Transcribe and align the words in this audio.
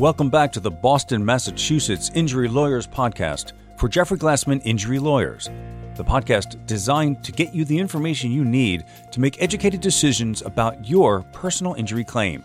Welcome 0.00 0.30
back 0.30 0.50
to 0.52 0.60
the 0.60 0.70
Boston, 0.70 1.22
Massachusetts 1.22 2.10
Injury 2.14 2.48
Lawyers 2.48 2.86
Podcast 2.86 3.52
for 3.76 3.86
Jeffrey 3.86 4.16
Glassman 4.16 4.62
Injury 4.64 4.98
Lawyers, 4.98 5.50
the 5.94 6.02
podcast 6.02 6.64
designed 6.64 7.22
to 7.22 7.32
get 7.32 7.54
you 7.54 7.66
the 7.66 7.78
information 7.78 8.32
you 8.32 8.42
need 8.42 8.86
to 9.12 9.20
make 9.20 9.42
educated 9.42 9.82
decisions 9.82 10.40
about 10.40 10.88
your 10.88 11.20
personal 11.34 11.74
injury 11.74 12.02
claim. 12.02 12.42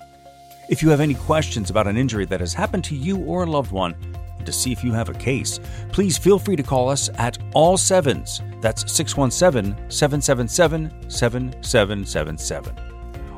If 0.67 0.83
you 0.83 0.89
have 0.89 0.99
any 0.99 1.13
questions 1.13 1.69
about 1.69 1.87
an 1.87 1.95
injury 1.95 2.25
that 2.25 2.41
has 2.41 2.53
happened 2.53 2.83
to 2.83 2.93
you 2.93 3.23
or 3.23 3.43
a 3.43 3.49
loved 3.49 3.71
one, 3.71 3.95
to 4.43 4.51
see 4.51 4.73
if 4.73 4.83
you 4.83 4.91
have 4.91 5.07
a 5.07 5.13
case, 5.13 5.61
please 5.93 6.17
feel 6.17 6.37
free 6.37 6.57
to 6.57 6.63
call 6.63 6.89
us 6.89 7.09
at 7.15 7.37
all 7.53 7.77
sevens. 7.77 8.41
That's 8.59 8.91
617 8.91 9.89
777 9.89 11.09
7777. 11.09 12.75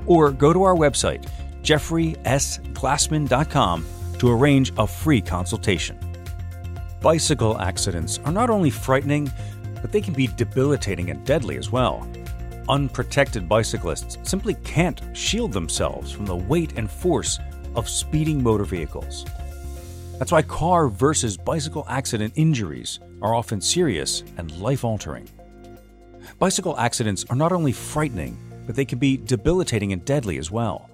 Or 0.08 0.32
go 0.32 0.54
to 0.54 0.64
our 0.64 0.76
website, 0.76 1.28
jeffreysglassman.com, 1.62 3.86
to 4.20 4.32
arrange 4.32 4.72
a 4.78 4.88
free 4.88 5.22
consultation. 5.22 5.98
Bicycle 7.02 7.60
accidents 7.60 8.20
are 8.26 8.32
not 8.32 8.50
only 8.50 8.70
frightening, 8.70 9.32
but 9.82 9.92
they 9.92 10.02
can 10.02 10.14
be 10.14 10.28
debilitating 10.28 11.10
and 11.10 11.24
deadly 11.26 11.58
as 11.58 11.72
well. 11.72 12.08
Unprotected 12.70 13.48
bicyclists 13.48 14.18
simply 14.24 14.56
can't 14.56 15.02
shield 15.14 15.54
themselves 15.54 16.12
from 16.12 16.26
the 16.26 16.36
weight 16.36 16.74
and 16.78 16.90
force 16.90 17.40
of 17.76 17.88
speeding 17.88 18.42
motor 18.42 18.66
vehicles. 18.66 19.26
That's 20.18 20.32
why 20.32 20.42
car 20.42 20.88
versus 20.90 21.38
bicycle 21.38 21.86
accident 21.88 22.34
injuries 22.36 23.00
are 23.22 23.36
often 23.36 23.62
serious 23.62 24.24
and 24.38 24.52
life 24.60 24.84
altering. 24.84 25.30
Bicycle 26.40 26.78
accidents 26.78 27.26
are 27.30 27.36
not 27.36 27.52
only 27.52 27.72
frightening, 27.72 28.38
but 28.66 28.76
they 28.76 28.86
can 28.86 29.00
be 29.00 29.18
debilitating 29.18 29.94
and 29.94 30.04
deadly 30.04 30.38
as 30.38 30.52
well. 30.52 30.90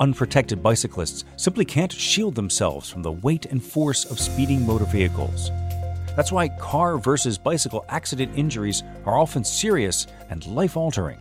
Unprotected 0.00 0.62
bicyclists 0.62 1.26
simply 1.36 1.66
can't 1.66 1.92
shield 1.92 2.34
themselves 2.34 2.88
from 2.88 3.02
the 3.02 3.12
weight 3.12 3.44
and 3.44 3.62
force 3.62 4.10
of 4.10 4.18
speeding 4.18 4.66
motor 4.66 4.86
vehicles. 4.86 5.50
That's 6.16 6.32
why 6.32 6.48
car 6.48 6.96
versus 6.96 7.36
bicycle 7.36 7.84
accident 7.90 8.32
injuries 8.34 8.82
are 9.04 9.18
often 9.18 9.44
serious 9.44 10.06
and 10.30 10.46
life 10.46 10.74
altering. 10.78 11.18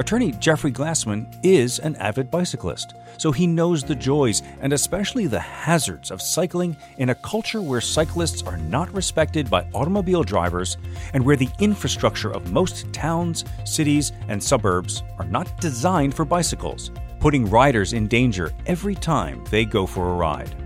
Attorney 0.00 0.32
Jeffrey 0.32 0.72
Glassman 0.72 1.32
is 1.44 1.78
an 1.78 1.94
avid 1.96 2.32
bicyclist, 2.32 2.94
so 3.16 3.30
he 3.30 3.46
knows 3.46 3.84
the 3.84 3.94
joys 3.94 4.42
and 4.60 4.72
especially 4.72 5.28
the 5.28 5.38
hazards 5.38 6.10
of 6.10 6.20
cycling 6.20 6.76
in 6.98 7.10
a 7.10 7.14
culture 7.14 7.62
where 7.62 7.80
cyclists 7.80 8.42
are 8.42 8.56
not 8.56 8.92
respected 8.92 9.48
by 9.48 9.68
automobile 9.72 10.24
drivers 10.24 10.78
and 11.14 11.24
where 11.24 11.36
the 11.36 11.50
infrastructure 11.60 12.32
of 12.32 12.52
most 12.52 12.92
towns, 12.92 13.44
cities, 13.64 14.10
and 14.26 14.42
suburbs 14.42 15.04
are 15.20 15.26
not 15.26 15.60
designed 15.60 16.14
for 16.14 16.24
bicycles, 16.24 16.90
putting 17.22 17.48
riders 17.48 17.92
in 17.92 18.08
danger 18.08 18.50
every 18.66 18.96
time 18.96 19.44
they 19.48 19.64
go 19.64 19.86
for 19.86 20.10
a 20.10 20.14
ride. 20.14 20.56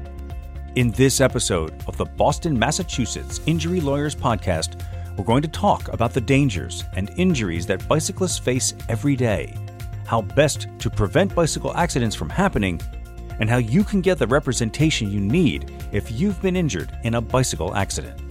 In 0.77 0.91
this 0.93 1.21
episode 1.21 1.85
of 1.87 1.99
the 1.99 2.07
Boston, 2.07 2.59
Massachusetts 2.59 3.43
Injury 3.45 3.79
Lawyers 3.79 4.15
Podcast, 4.15 4.83
we're 5.19 5.25
going 5.27 5.43
to 5.43 5.49
talk 5.49 5.93
about 5.93 6.15
the 6.15 6.21
dangers 6.23 6.83
and 6.95 7.11
injuries 7.19 7.67
that 7.67 7.87
bicyclists 7.87 8.39
face 8.39 8.73
every 8.89 9.17
day, 9.17 9.55
how 10.07 10.23
best 10.23 10.69
to 10.79 10.89
prevent 10.89 11.35
bicycle 11.35 11.77
accidents 11.77 12.17
from 12.17 12.31
happening, 12.31 12.81
and 13.39 13.51
how 13.51 13.59
you 13.59 13.85
can 13.85 14.01
get 14.01 14.19
the 14.19 14.27
representation 14.27 15.13
you 15.13 15.21
need 15.21 15.71
if 15.93 16.11
you've 16.11 16.41
been 16.41 16.57
injured 16.57 16.97
in 17.05 17.17
a 17.17 17.21
bicycle 17.21 17.75
accident. 17.75 18.26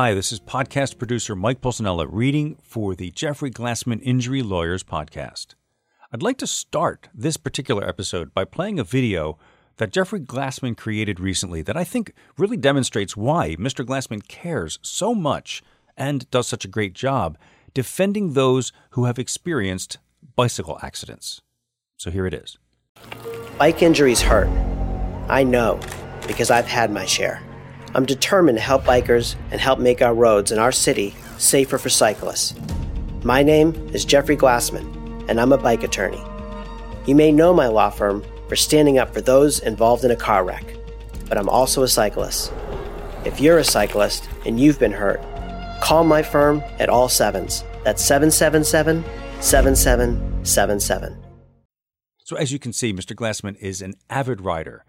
Hi, 0.00 0.14
this 0.14 0.30
is 0.30 0.38
podcast 0.38 0.96
producer 0.96 1.34
Mike 1.34 1.60
Pulcinella 1.60 2.06
reading 2.08 2.56
for 2.62 2.94
the 2.94 3.10
Jeffrey 3.10 3.50
Glassman 3.50 4.00
Injury 4.00 4.44
Lawyers 4.44 4.84
podcast. 4.84 5.56
I'd 6.12 6.22
like 6.22 6.38
to 6.38 6.46
start 6.46 7.08
this 7.12 7.36
particular 7.36 7.84
episode 7.84 8.32
by 8.32 8.44
playing 8.44 8.78
a 8.78 8.84
video 8.84 9.38
that 9.78 9.92
Jeffrey 9.92 10.20
Glassman 10.20 10.76
created 10.76 11.18
recently 11.18 11.62
that 11.62 11.76
I 11.76 11.82
think 11.82 12.12
really 12.36 12.56
demonstrates 12.56 13.16
why 13.16 13.56
Mr. 13.56 13.84
Glassman 13.84 14.28
cares 14.28 14.78
so 14.82 15.16
much 15.16 15.64
and 15.96 16.30
does 16.30 16.46
such 16.46 16.64
a 16.64 16.68
great 16.68 16.92
job 16.92 17.36
defending 17.74 18.34
those 18.34 18.70
who 18.90 19.06
have 19.06 19.18
experienced 19.18 19.98
bicycle 20.36 20.78
accidents. 20.80 21.42
So 21.96 22.12
here 22.12 22.24
it 22.24 22.34
is. 22.34 22.56
Bike 23.58 23.82
injuries 23.82 24.20
hurt. 24.20 24.46
I 25.28 25.42
know 25.42 25.80
because 26.28 26.52
I've 26.52 26.68
had 26.68 26.92
my 26.92 27.04
share. 27.04 27.42
I'm 27.94 28.04
determined 28.04 28.58
to 28.58 28.62
help 28.62 28.84
bikers 28.84 29.34
and 29.50 29.60
help 29.60 29.78
make 29.78 30.02
our 30.02 30.14
roads 30.14 30.52
in 30.52 30.58
our 30.58 30.72
city 30.72 31.14
safer 31.38 31.78
for 31.78 31.88
cyclists. 31.88 32.54
My 33.24 33.42
name 33.42 33.74
is 33.94 34.04
Jeffrey 34.04 34.36
Glassman, 34.36 35.26
and 35.28 35.40
I'm 35.40 35.52
a 35.52 35.58
bike 35.58 35.82
attorney. 35.82 36.22
You 37.06 37.14
may 37.14 37.32
know 37.32 37.54
my 37.54 37.66
law 37.66 37.88
firm 37.88 38.22
for 38.48 38.56
standing 38.56 38.98
up 38.98 39.14
for 39.14 39.22
those 39.22 39.60
involved 39.60 40.04
in 40.04 40.10
a 40.10 40.16
car 40.16 40.44
wreck, 40.44 40.64
but 41.28 41.38
I'm 41.38 41.48
also 41.48 41.82
a 41.82 41.88
cyclist. 41.88 42.52
If 43.24 43.40
you're 43.40 43.58
a 43.58 43.64
cyclist 43.64 44.28
and 44.44 44.60
you've 44.60 44.78
been 44.78 44.92
hurt, 44.92 45.20
call 45.80 46.04
my 46.04 46.22
firm 46.22 46.62
at 46.78 46.90
all 46.90 47.08
sevens. 47.08 47.64
That's 47.84 48.04
777 48.04 49.02
7777. 49.40 51.24
So, 52.18 52.36
as 52.36 52.52
you 52.52 52.58
can 52.58 52.74
see, 52.74 52.92
Mr. 52.92 53.16
Glassman 53.16 53.56
is 53.56 53.80
an 53.80 53.94
avid 54.10 54.42
rider 54.42 54.84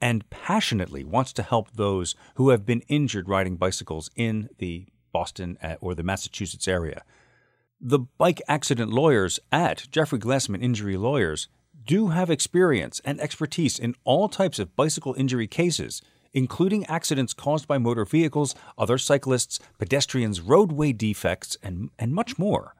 and 0.00 0.28
passionately 0.30 1.04
wants 1.04 1.32
to 1.34 1.42
help 1.42 1.70
those 1.72 2.14
who 2.34 2.50
have 2.50 2.66
been 2.66 2.82
injured 2.88 3.28
riding 3.28 3.56
bicycles 3.56 4.10
in 4.14 4.48
the 4.58 4.86
Boston 5.12 5.56
uh, 5.62 5.76
or 5.80 5.94
the 5.94 6.02
Massachusetts 6.02 6.68
area. 6.68 7.02
The 7.80 8.00
bike 8.00 8.40
accident 8.48 8.92
lawyers 8.92 9.38
at 9.52 9.86
Jeffrey 9.90 10.18
Glassman 10.18 10.62
Injury 10.62 10.96
Lawyers 10.96 11.48
do 11.84 12.08
have 12.08 12.30
experience 12.30 13.00
and 13.04 13.20
expertise 13.20 13.78
in 13.78 13.94
all 14.04 14.28
types 14.28 14.58
of 14.58 14.74
bicycle 14.76 15.14
injury 15.14 15.46
cases, 15.46 16.02
including 16.32 16.84
accidents 16.86 17.32
caused 17.32 17.66
by 17.66 17.78
motor 17.78 18.04
vehicles, 18.04 18.54
other 18.76 18.98
cyclists, 18.98 19.58
pedestrians, 19.78 20.40
roadway 20.40 20.92
defects, 20.92 21.56
and, 21.62 21.90
and 21.98 22.12
much 22.12 22.38
more. 22.38 22.74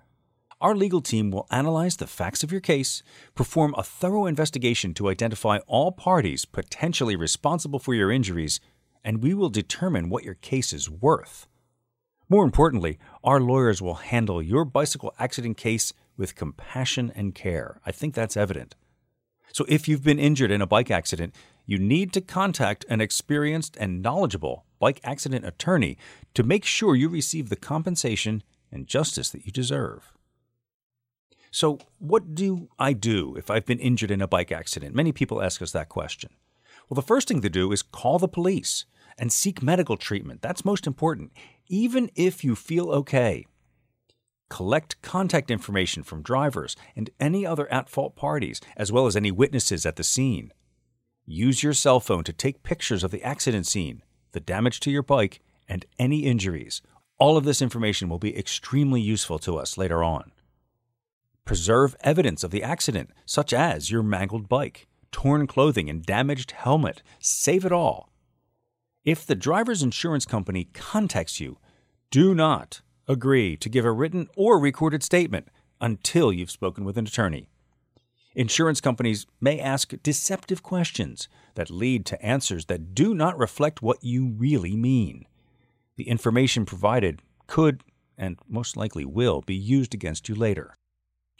Our 0.59 0.75
legal 0.75 1.03
team 1.03 1.31
will 1.31 1.47
analyze 1.51 1.97
the 1.97 2.07
facts 2.07 2.43
of 2.43 2.51
your 2.51 2.63
case, 2.63 3.03
perform 3.35 3.75
a 3.77 3.83
thorough 3.83 4.25
investigation 4.25 4.95
to 4.95 5.11
identify 5.11 5.59
all 5.67 5.93
parties 5.93 6.47
potentially 6.47 7.15
responsible 7.15 7.79
for 7.79 7.93
your 7.93 8.11
injuries, 8.11 8.59
and 9.05 9.23
we 9.23 9.35
will 9.35 9.51
determine 9.51 10.09
what 10.09 10.25
your 10.25 10.35
case 10.35 10.73
is 10.73 10.89
worth. 10.89 11.47
More 12.31 12.43
importantly, 12.43 12.99
our 13.23 13.39
lawyers 13.39 13.83
will 13.83 13.97
handle 13.97 14.41
your 14.41 14.65
bicycle 14.65 15.15
accident 15.19 15.59
case 15.59 15.93
with 16.17 16.35
compassion 16.35 17.13
and 17.15 17.35
care. 17.35 17.79
I 17.85 17.93
think 17.93 18.15
that's 18.15 18.37
evident. 18.37 18.75
So 19.53 19.67
if 19.69 19.87
you've 19.87 20.03
been 20.03 20.19
injured 20.19 20.51
in 20.51 20.63
a 20.63 20.67
bike 20.67 20.91
accident, 20.91 21.35
you 21.67 21.79
need 21.79 22.15
to 22.15 22.23
contact 22.23 22.87
an 22.89 23.03
experienced 23.03 23.77
and 23.79 24.01
knowledgeable 24.01 24.65
bike 24.79 25.01
accident 25.05 25.45
attorney 25.45 25.99
to 26.33 26.43
make 26.43 26.65
sure 26.65 26.95
you 26.95 27.11
receive 27.11 27.51
the 27.51 27.57
compensation 27.57 28.43
and 28.73 28.87
justice 28.87 29.29
that 29.31 29.45
you 29.45 29.53
deserve. 29.53 30.16
So, 31.57 31.79
what 31.99 32.35
do 32.35 32.69
I 32.79 32.93
do 32.93 33.35
if 33.35 33.51
I've 33.51 33.65
been 33.65 33.79
injured 33.79 34.11
in 34.11 34.21
a 34.21 34.29
bike 34.29 34.53
accident? 34.53 34.95
Many 34.95 35.11
people 35.11 35.41
ask 35.41 35.63
us 35.63 35.73
that 35.73 35.89
question. 35.89 36.29
Well, 36.87 36.97
the 36.97 37.01
first 37.01 37.29
thing 37.29 37.41
to 37.41 37.49
do 37.49 37.73
is 37.73 37.81
call 37.81 38.19
the 38.19 38.29
police 38.29 38.85
and 39.17 39.33
seek 39.33 39.63
medical 39.63 39.97
treatment. 39.97 40.43
That's 40.43 40.67
most 40.67 40.87
important, 40.87 41.33
even 41.67 42.11
if 42.15 42.45
you 42.45 42.57
feel 42.57 42.91
okay. 42.91 43.47
Collect 44.51 45.01
contact 45.01 45.51
information 45.51 46.03
from 46.03 46.21
drivers 46.21 46.77
and 46.95 47.09
any 47.19 47.47
other 47.47 47.73
at 47.73 47.89
fault 47.89 48.17
parties, 48.17 48.61
as 48.77 48.93
well 48.93 49.07
as 49.07 49.17
any 49.17 49.31
witnesses 49.31 49.87
at 49.87 49.97
the 49.97 50.05
scene. 50.05 50.53
Use 51.25 51.63
your 51.63 51.73
cell 51.73 52.01
phone 52.01 52.25
to 52.25 52.35
take 52.35 52.65
pictures 52.65 53.03
of 53.03 53.11
the 53.11 53.23
accident 53.23 53.67
scene, 53.67 54.03
the 54.33 54.41
damage 54.41 54.79
to 54.81 54.91
your 54.91 55.03
bike, 55.03 55.41
and 55.67 55.87
any 55.99 56.19
injuries. 56.27 56.83
All 57.17 57.39
of 57.39 57.45
this 57.45 57.63
information 57.63 58.11
will 58.11 58.19
be 58.19 58.37
extremely 58.37 59.01
useful 59.01 59.39
to 59.39 59.57
us 59.57 59.79
later 59.79 60.05
on. 60.05 60.33
Preserve 61.47 61.95
evidence 62.01 62.43
of 62.43 62.51
the 62.51 62.65
accident, 62.65 63.11
such 63.25 63.53
as 63.53 63.89
your 63.89 64.03
mangled 64.03 64.49
bike, 64.49 64.89
torn 65.13 65.47
clothing, 65.47 65.89
and 65.89 66.05
damaged 66.05 66.51
helmet. 66.51 67.05
Save 67.21 67.65
it 67.65 67.71
all. 67.71 68.11
If 69.05 69.25
the 69.25 69.37
driver's 69.37 69.85
insurance 69.85 70.27
company 70.27 70.65
contacts 70.75 71.39
you, 71.39 71.59
do 72.11 72.35
not 72.35 72.81
agree 73.07 73.57
to 73.59 73.69
give 73.69 73.85
a 73.85 73.93
written 73.93 74.27
or 74.37 74.59
recorded 74.59 75.05
statement 75.05 75.47
until 75.81 76.33
you've 76.33 76.51
spoken 76.51 76.85
with 76.85 76.99
an 76.99 77.07
attorney. 77.07 77.49
Insurance 78.35 78.81
companies 78.81 79.25
may 79.41 79.61
ask 79.61 79.95
deceptive 80.03 80.65
questions 80.65 81.29
that 81.55 81.71
lead 81.71 82.05
to 82.07 82.21
answers 82.21 82.65
that 82.65 82.93
do 82.93 83.15
not 83.15 83.39
reflect 83.39 83.81
what 83.81 84.03
you 84.03 84.35
really 84.37 84.77
mean. 84.77 85.25
The 85.95 86.09
information 86.09 86.67
provided 86.67 87.23
could, 87.47 87.85
and 88.19 88.37
most 88.49 88.77
likely 88.77 89.05
will, 89.05 89.43
be 89.43 89.55
used 89.55 89.95
against 89.95 90.29
you 90.29 90.35
later. 90.35 90.75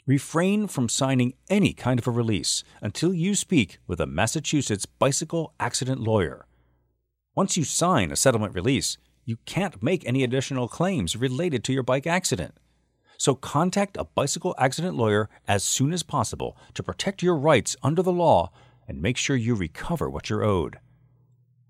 Refrain 0.07 0.67
from 0.67 0.87
signing 0.87 1.33
any 1.49 1.73
kind 1.73 1.99
of 1.99 2.07
a 2.07 2.11
release 2.11 2.63
until 2.79 3.13
you 3.13 3.35
speak 3.35 3.79
with 3.87 3.99
a 3.99 4.07
Massachusetts 4.07 4.85
bicycle 4.85 5.53
accident 5.59 5.99
lawyer. 5.99 6.45
Once 7.35 7.57
you 7.57 7.65
sign 7.65 8.09
a 8.09 8.15
settlement 8.15 8.55
release, 8.55 8.97
you 9.25 9.35
can't 9.45 9.83
make 9.83 10.07
any 10.07 10.23
additional 10.23 10.69
claims 10.69 11.17
related 11.17 11.61
to 11.65 11.73
your 11.73 11.83
bike 11.83 12.07
accident. 12.07 12.57
So 13.17 13.35
contact 13.35 13.97
a 13.97 14.05
bicycle 14.05 14.55
accident 14.57 14.95
lawyer 14.95 15.27
as 15.45 15.61
soon 15.65 15.91
as 15.91 16.03
possible 16.03 16.55
to 16.75 16.83
protect 16.83 17.21
your 17.21 17.35
rights 17.35 17.75
under 17.83 18.01
the 18.01 18.13
law 18.13 18.53
and 18.87 19.01
make 19.01 19.17
sure 19.17 19.35
you 19.35 19.55
recover 19.55 20.09
what 20.09 20.29
you're 20.29 20.45
owed. 20.45 20.79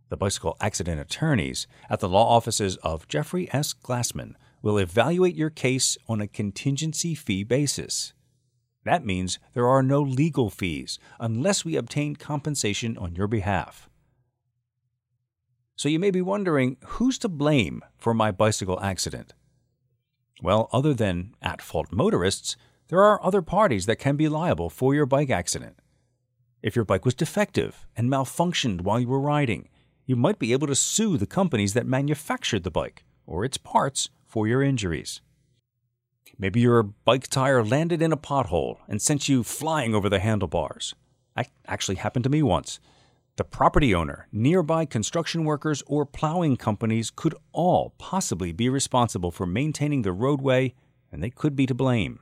The 0.10 0.18
bicycle 0.18 0.58
accident 0.62 1.02
attorneys 1.02 1.66
at 1.90 2.02
the 2.02 2.10
law 2.10 2.30
offices 2.36 2.76
of 2.84 3.08
Jeffrey 3.08 3.50
S. 3.52 3.74
Glassman 3.74 4.36
will 4.62 4.78
evaluate 4.78 5.34
your 5.34 5.50
case 5.50 5.98
on 6.08 6.22
a 6.22 6.28
contingency 6.28 7.16
fee 7.16 7.44
basis. 7.44 8.14
That 8.88 9.06
means 9.06 9.38
there 9.54 9.68
are 9.68 9.84
no 9.84 10.02
legal 10.02 10.50
fees 10.50 10.98
unless 11.20 11.66
we 11.66 11.76
obtain 11.76 12.16
compensation 12.16 12.98
on 12.98 13.16
your 13.16 13.28
behalf. 13.28 13.90
So 15.76 15.90
you 15.90 16.00
may 16.00 16.10
be 16.10 16.22
wondering 16.22 16.78
who's 16.86 17.18
to 17.20 17.28
blame 17.28 17.84
for 17.98 18.14
my 18.14 18.32
bicycle 18.32 18.80
accident? 18.80 19.34
Well, 20.42 20.70
other 20.72 20.94
than 20.94 21.34
at 21.42 21.62
fault 21.62 21.92
motorists, 21.92 22.56
there 22.88 23.04
are 23.04 23.22
other 23.22 23.42
parties 23.42 23.88
that 23.88 24.00
can 24.00 24.16
be 24.16 24.30
liable 24.30 24.70
for 24.70 24.96
your 24.96 25.06
bike 25.06 25.30
accident. 25.30 25.78
If 26.64 26.74
your 26.74 26.86
bike 26.86 27.04
was 27.04 27.14
defective 27.14 27.86
and 27.98 28.10
malfunctioned 28.10 28.82
while 28.82 29.02
you 29.02 29.10
were 29.10 29.20
riding, 29.20 29.68
you 30.06 30.16
might 30.16 30.40
be 30.40 30.54
able 30.54 30.68
to 30.68 30.76
sue 30.76 31.18
the 31.18 31.28
companies 31.28 31.74
that 31.74 31.86
manufactured 31.86 32.64
the 32.64 32.72
bike 32.72 33.04
or 33.26 33.44
its 33.44 33.58
parts 33.58 34.10
for 34.26 34.48
your 34.48 34.64
injuries. 34.64 35.20
Maybe 36.40 36.60
your 36.60 36.84
bike 36.84 37.28
tire 37.28 37.64
landed 37.64 38.02
in 38.02 38.12
a 38.12 38.18
pothole 38.18 38.78
and 38.88 39.02
sent 39.02 39.28
you 39.28 39.44
flying 39.44 39.96
over 39.96 40.08
the 40.08 40.20
handlebars. 40.20 40.94
That 41.36 41.50
actually 41.68 41.96
happened 41.96 42.24
to 42.26 42.30
me 42.30 42.44
once. 42.44 42.80
The 43.38 43.44
property 43.44 43.94
owner, 43.94 44.28
nearby 44.32 44.86
construction 44.86 45.46
workers, 45.46 45.84
or 45.86 46.06
plowing 46.06 46.58
companies 46.58 47.12
could 47.12 47.36
all 47.52 47.94
possibly 47.98 48.52
be 48.52 48.70
responsible 48.70 49.32
for 49.32 49.46
maintaining 49.46 50.02
the 50.02 50.12
roadway, 50.12 50.74
and 51.12 51.24
they 51.24 51.30
could 51.30 51.56
be 51.56 51.66
to 51.68 51.76
blame. 51.76 52.20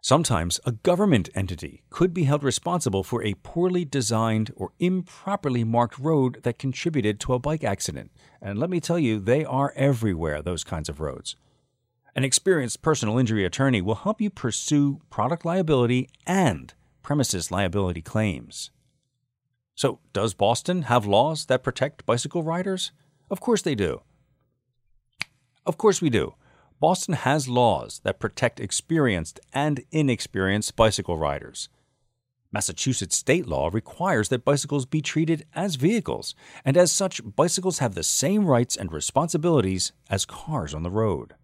Sometimes 0.00 0.60
a 0.66 0.72
government 0.72 1.30
entity 1.34 1.82
could 1.88 2.12
be 2.12 2.24
held 2.24 2.44
responsible 2.44 3.02
for 3.02 3.22
a 3.22 3.34
poorly 3.42 3.84
designed 3.84 4.52
or 4.54 4.72
improperly 4.78 5.64
marked 5.64 5.98
road 5.98 6.40
that 6.42 6.58
contributed 6.58 7.18
to 7.20 7.32
a 7.32 7.38
bike 7.38 7.64
accident. 7.64 8.10
And 8.42 8.58
let 8.58 8.70
me 8.70 8.80
tell 8.80 8.98
you, 8.98 9.18
they 9.18 9.44
are 9.44 9.72
everywhere, 9.74 10.42
those 10.42 10.62
kinds 10.62 10.88
of 10.88 11.00
roads. 11.00 11.36
An 12.16 12.22
experienced 12.22 12.80
personal 12.80 13.18
injury 13.18 13.44
attorney 13.44 13.82
will 13.82 13.96
help 13.96 14.20
you 14.20 14.30
pursue 14.30 15.00
product 15.10 15.44
liability 15.44 16.08
and 16.26 16.72
premises 17.02 17.50
liability 17.50 18.02
claims. 18.02 18.70
So, 19.74 19.98
does 20.12 20.32
Boston 20.32 20.82
have 20.82 21.06
laws 21.06 21.46
that 21.46 21.64
protect 21.64 22.06
bicycle 22.06 22.44
riders? 22.44 22.92
Of 23.30 23.40
course 23.40 23.62
they 23.62 23.74
do. 23.74 24.02
Of 25.66 25.76
course 25.76 26.00
we 26.00 26.08
do. 26.08 26.34
Boston 26.78 27.14
has 27.14 27.48
laws 27.48 28.00
that 28.04 28.20
protect 28.20 28.60
experienced 28.60 29.40
and 29.52 29.82
inexperienced 29.90 30.76
bicycle 30.76 31.18
riders. 31.18 31.68
Massachusetts 32.52 33.16
state 33.16 33.48
law 33.48 33.70
requires 33.72 34.28
that 34.28 34.44
bicycles 34.44 34.86
be 34.86 35.02
treated 35.02 35.44
as 35.52 35.74
vehicles, 35.74 36.36
and 36.64 36.76
as 36.76 36.92
such, 36.92 37.20
bicycles 37.34 37.80
have 37.80 37.96
the 37.96 38.04
same 38.04 38.46
rights 38.46 38.76
and 38.76 38.92
responsibilities 38.92 39.90
as 40.08 40.24
cars 40.24 40.72
on 40.72 40.84
the 40.84 40.90
road. 40.90 41.34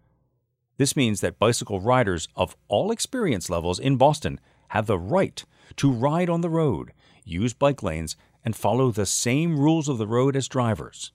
This 0.81 0.95
means 0.95 1.21
that 1.21 1.37
bicycle 1.37 1.79
riders 1.79 2.27
of 2.35 2.57
all 2.67 2.89
experience 2.89 3.51
levels 3.51 3.77
in 3.77 3.97
Boston 3.97 4.39
have 4.69 4.87
the 4.87 4.97
right 4.97 5.45
to 5.75 5.91
ride 5.91 6.27
on 6.27 6.41
the 6.41 6.49
road, 6.49 6.91
use 7.23 7.53
bike 7.53 7.83
lanes, 7.83 8.15
and 8.43 8.55
follow 8.55 8.89
the 8.89 9.05
same 9.05 9.59
rules 9.59 9.87
of 9.87 9.99
the 9.99 10.07
road 10.07 10.35
as 10.35 10.47
drivers. 10.47 11.11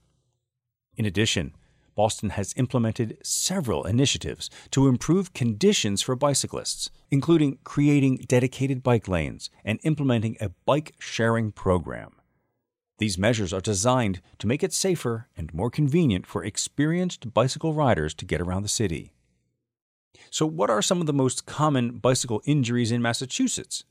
In 0.94 1.04
addition, 1.04 1.52
Boston 1.96 2.30
has 2.30 2.54
implemented 2.56 3.18
several 3.24 3.82
initiatives 3.82 4.50
to 4.70 4.86
improve 4.86 5.34
conditions 5.34 6.00
for 6.00 6.14
bicyclists, 6.14 6.90
including 7.10 7.58
creating 7.64 8.18
dedicated 8.28 8.84
bike 8.84 9.08
lanes 9.08 9.50
and 9.64 9.80
implementing 9.82 10.36
a 10.40 10.50
bike 10.64 10.94
sharing 11.00 11.50
program. 11.50 12.12
These 12.98 13.18
measures 13.18 13.52
are 13.52 13.60
designed 13.60 14.20
to 14.38 14.46
make 14.46 14.62
it 14.62 14.72
safer 14.72 15.26
and 15.36 15.52
more 15.52 15.70
convenient 15.70 16.24
for 16.24 16.44
experienced 16.44 17.34
bicycle 17.34 17.74
riders 17.74 18.14
to 18.14 18.24
get 18.24 18.40
around 18.40 18.62
the 18.62 18.68
city. 18.68 19.10
So, 20.30 20.46
what 20.46 20.70
are 20.70 20.82
some 20.82 21.00
of 21.00 21.06
the 21.06 21.12
most 21.12 21.46
common 21.46 21.98
bicycle 21.98 22.42
injuries 22.44 22.92
in 22.92 23.02
Massachusetts? 23.02 23.84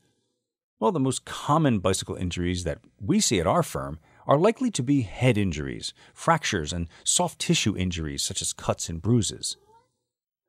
Well, 0.78 0.92
the 0.92 1.00
most 1.00 1.24
common 1.24 1.78
bicycle 1.78 2.16
injuries 2.16 2.64
that 2.64 2.78
we 3.00 3.20
see 3.20 3.40
at 3.40 3.46
our 3.46 3.62
firm 3.62 3.98
are 4.26 4.36
likely 4.36 4.70
to 4.72 4.82
be 4.82 5.02
head 5.02 5.38
injuries, 5.38 5.94
fractures, 6.12 6.72
and 6.72 6.88
soft 7.04 7.38
tissue 7.38 7.76
injuries 7.76 8.22
such 8.22 8.42
as 8.42 8.52
cuts 8.52 8.88
and 8.88 9.00
bruises. 9.00 9.56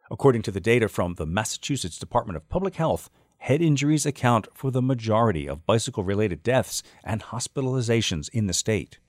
According 0.09 0.41
to 0.43 0.51
the 0.51 0.59
data 0.59 0.87
from 0.87 1.15
the 1.15 1.25
Massachusetts 1.25 1.99
Department 1.99 2.37
of 2.37 2.49
Public 2.49 2.75
Health, 2.75 3.09
head 3.39 3.61
injuries 3.61 4.05
account 4.05 4.47
for 4.53 4.71
the 4.71 4.81
majority 4.81 5.47
of 5.47 5.65
bicycle 5.65 6.03
related 6.03 6.43
deaths 6.43 6.81
and 7.03 7.21
hospitalizations 7.21 8.29
in 8.29 8.47
the 8.47 8.53
state. 8.53 8.99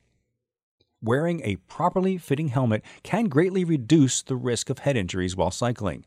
Wearing 1.00 1.40
a 1.44 1.56
properly 1.56 2.18
fitting 2.18 2.48
helmet 2.48 2.84
can 3.02 3.26
greatly 3.26 3.64
reduce 3.64 4.22
the 4.22 4.36
risk 4.36 4.68
of 4.68 4.80
head 4.80 4.96
injuries 4.96 5.36
while 5.36 5.52
cycling. 5.52 6.04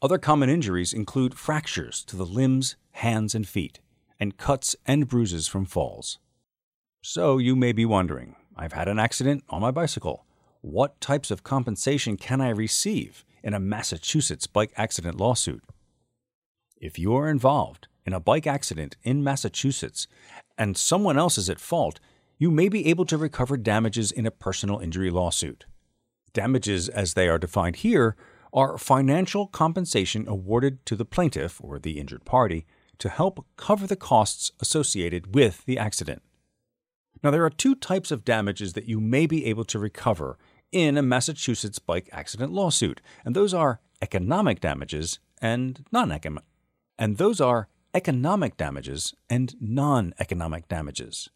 Other 0.00 0.18
common 0.18 0.48
injuries 0.48 0.92
include 0.92 1.34
fractures 1.34 2.04
to 2.04 2.14
the 2.14 2.24
limbs, 2.24 2.76
hands, 2.92 3.34
and 3.34 3.48
feet, 3.48 3.80
and 4.20 4.36
cuts 4.36 4.76
and 4.86 5.08
bruises 5.08 5.48
from 5.48 5.64
falls. 5.64 6.20
So 7.02 7.38
you 7.38 7.56
may 7.56 7.72
be 7.72 7.84
wondering 7.84 8.36
I've 8.56 8.74
had 8.74 8.86
an 8.86 9.00
accident 9.00 9.42
on 9.48 9.60
my 9.60 9.72
bicycle. 9.72 10.24
What 10.60 11.00
types 11.00 11.32
of 11.32 11.42
compensation 11.42 12.16
can 12.16 12.40
I 12.40 12.50
receive 12.50 13.24
in 13.42 13.54
a 13.54 13.60
Massachusetts 13.60 14.46
bike 14.46 14.72
accident 14.76 15.16
lawsuit? 15.16 15.64
If 16.76 16.96
you 16.96 17.16
are 17.16 17.28
involved 17.28 17.88
in 18.06 18.12
a 18.12 18.20
bike 18.20 18.46
accident 18.46 18.96
in 19.02 19.24
Massachusetts 19.24 20.06
and 20.56 20.76
someone 20.76 21.18
else 21.18 21.38
is 21.38 21.50
at 21.50 21.58
fault, 21.58 21.98
you 22.38 22.52
may 22.52 22.68
be 22.68 22.86
able 22.86 23.04
to 23.06 23.18
recover 23.18 23.56
damages 23.56 24.12
in 24.12 24.26
a 24.26 24.30
personal 24.30 24.78
injury 24.78 25.10
lawsuit. 25.10 25.66
Damages, 26.32 26.88
as 26.88 27.14
they 27.14 27.28
are 27.28 27.38
defined 27.38 27.76
here, 27.76 28.16
are 28.52 28.78
financial 28.78 29.46
compensation 29.46 30.26
awarded 30.28 30.84
to 30.86 30.96
the 30.96 31.04
plaintiff 31.04 31.60
or 31.62 31.78
the 31.78 31.98
injured 31.98 32.24
party 32.24 32.66
to 32.98 33.08
help 33.08 33.46
cover 33.56 33.86
the 33.86 33.96
costs 33.96 34.52
associated 34.60 35.34
with 35.34 35.64
the 35.66 35.78
accident. 35.78 36.22
Now, 37.22 37.30
there 37.30 37.44
are 37.44 37.50
two 37.50 37.74
types 37.74 38.10
of 38.10 38.24
damages 38.24 38.74
that 38.74 38.88
you 38.88 39.00
may 39.00 39.26
be 39.26 39.46
able 39.46 39.64
to 39.66 39.78
recover 39.78 40.38
in 40.70 40.96
a 40.96 41.02
Massachusetts 41.02 41.78
bike 41.78 42.08
accident 42.12 42.52
lawsuit, 42.52 43.00
and 43.24 43.34
those 43.34 43.54
are 43.54 43.80
economic 44.02 44.60
damages 44.60 45.18
and 45.40 45.84
non-economic. 45.90 46.44
And 46.98 47.16
those 47.16 47.40
are 47.40 47.68
economic 47.94 48.56
damages 48.56 49.14
and 49.30 49.54
non-economic 49.60 50.68
damages. 50.68 51.30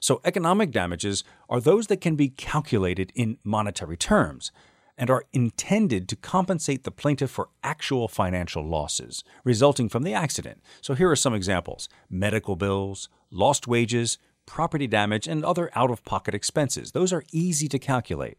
So, 0.00 0.20
economic 0.24 0.72
damages 0.72 1.22
are 1.48 1.60
those 1.60 1.86
that 1.86 2.00
can 2.00 2.16
be 2.16 2.28
calculated 2.28 3.12
in 3.14 3.38
monetary 3.44 3.96
terms 3.96 4.50
and 4.98 5.10
are 5.10 5.24
intended 5.32 6.08
to 6.08 6.16
compensate 6.16 6.84
the 6.84 6.90
plaintiff 6.90 7.30
for 7.30 7.48
actual 7.62 8.08
financial 8.08 8.64
losses 8.64 9.24
resulting 9.44 9.88
from 9.88 10.02
the 10.02 10.14
accident. 10.14 10.62
So, 10.80 10.94
here 10.94 11.10
are 11.10 11.16
some 11.16 11.34
examples 11.34 11.88
medical 12.10 12.56
bills, 12.56 13.08
lost 13.30 13.66
wages, 13.66 14.18
property 14.46 14.86
damage, 14.86 15.26
and 15.26 15.44
other 15.44 15.70
out 15.74 15.90
of 15.90 16.04
pocket 16.04 16.34
expenses. 16.34 16.92
Those 16.92 17.12
are 17.12 17.24
easy 17.32 17.68
to 17.68 17.78
calculate. 17.78 18.38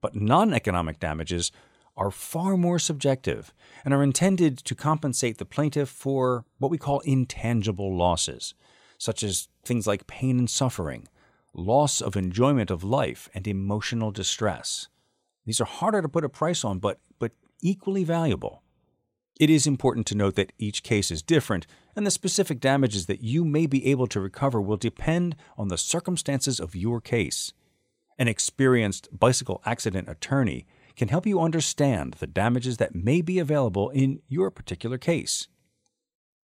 But 0.00 0.14
non 0.14 0.52
economic 0.52 1.00
damages 1.00 1.52
are 1.96 2.10
far 2.10 2.56
more 2.56 2.78
subjective 2.78 3.52
and 3.84 3.92
are 3.92 4.02
intended 4.02 4.58
to 4.58 4.74
compensate 4.74 5.38
the 5.38 5.44
plaintiff 5.44 5.88
for 5.88 6.44
what 6.58 6.70
we 6.70 6.78
call 6.78 7.00
intangible 7.00 7.94
losses, 7.94 8.54
such 8.98 9.22
as 9.22 9.48
things 9.64 9.86
like 9.86 10.06
pain 10.06 10.38
and 10.38 10.50
suffering, 10.50 11.06
loss 11.52 12.00
of 12.00 12.16
enjoyment 12.16 12.70
of 12.70 12.82
life, 12.82 13.28
and 13.34 13.46
emotional 13.46 14.10
distress. 14.10 14.88
These 15.44 15.60
are 15.60 15.64
harder 15.66 16.02
to 16.02 16.08
put 16.08 16.24
a 16.24 16.28
price 16.28 16.64
on, 16.64 16.78
but, 16.78 17.00
but 17.18 17.32
equally 17.60 18.04
valuable. 18.04 18.62
It 19.40 19.50
is 19.50 19.66
important 19.66 20.06
to 20.08 20.14
note 20.14 20.36
that 20.36 20.52
each 20.58 20.82
case 20.82 21.10
is 21.10 21.22
different, 21.22 21.66
and 21.96 22.06
the 22.06 22.10
specific 22.10 22.60
damages 22.60 23.06
that 23.06 23.22
you 23.22 23.44
may 23.44 23.66
be 23.66 23.86
able 23.86 24.06
to 24.08 24.20
recover 24.20 24.60
will 24.60 24.76
depend 24.76 25.36
on 25.56 25.68
the 25.68 25.78
circumstances 25.78 26.60
of 26.60 26.76
your 26.76 27.00
case. 27.00 27.52
An 28.18 28.28
experienced 28.28 29.08
bicycle 29.10 29.62
accident 29.64 30.08
attorney 30.08 30.66
can 30.94 31.08
help 31.08 31.26
you 31.26 31.40
understand 31.40 32.14
the 32.14 32.26
damages 32.26 32.76
that 32.76 32.94
may 32.94 33.22
be 33.22 33.38
available 33.38 33.90
in 33.90 34.20
your 34.28 34.50
particular 34.50 34.98
case. 34.98 35.48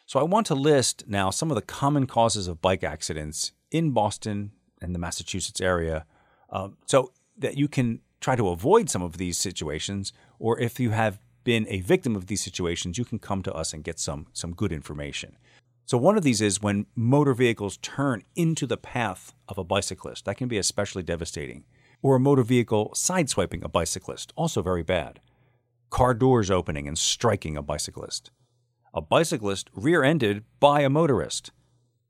So, 0.04 0.18
I 0.18 0.24
want 0.24 0.46
to 0.48 0.54
list 0.54 1.04
now 1.06 1.30
some 1.30 1.50
of 1.50 1.54
the 1.54 1.62
common 1.62 2.06
causes 2.06 2.48
of 2.48 2.60
bike 2.60 2.84
accidents 2.84 3.52
in 3.70 3.92
Boston 3.92 4.50
and 4.82 4.94
the 4.94 4.98
Massachusetts 4.98 5.60
area 5.60 6.04
um, 6.50 6.76
so 6.86 7.12
that 7.38 7.56
you 7.56 7.68
can 7.68 8.00
try 8.22 8.36
to 8.36 8.48
avoid 8.48 8.88
some 8.88 9.02
of 9.02 9.18
these 9.18 9.36
situations, 9.36 10.12
or 10.38 10.58
if 10.58 10.80
you 10.80 10.90
have 10.90 11.18
been 11.44 11.66
a 11.68 11.80
victim 11.80 12.16
of 12.16 12.28
these 12.28 12.42
situations, 12.42 12.96
you 12.96 13.04
can 13.04 13.18
come 13.18 13.42
to 13.42 13.52
us 13.52 13.72
and 13.72 13.84
get 13.84 13.98
some, 13.98 14.28
some 14.32 14.54
good 14.54 14.72
information. 14.72 15.36
So, 15.84 15.98
one 15.98 16.16
of 16.16 16.22
these 16.22 16.40
is 16.40 16.62
when 16.62 16.86
motor 16.94 17.34
vehicles 17.34 17.76
turn 17.78 18.22
into 18.36 18.66
the 18.66 18.76
path 18.76 19.34
of 19.48 19.58
a 19.58 19.64
bicyclist. 19.64 20.24
That 20.24 20.36
can 20.36 20.48
be 20.48 20.58
especially 20.58 21.02
devastating. 21.02 21.64
or 22.04 22.16
a 22.16 22.20
motor 22.20 22.42
vehicle 22.42 22.92
sideswiping 22.96 23.62
a 23.62 23.68
bicyclist, 23.68 24.32
also 24.34 24.60
very 24.60 24.82
bad. 24.82 25.20
Car 25.88 26.14
doors 26.14 26.50
opening 26.50 26.88
and 26.88 26.98
striking 26.98 27.56
a 27.56 27.62
bicyclist. 27.62 28.32
A 28.92 29.00
bicyclist 29.00 29.70
rear 29.72 30.02
ended 30.02 30.42
by 30.58 30.80
a 30.80 30.90
motorist. 30.90 31.52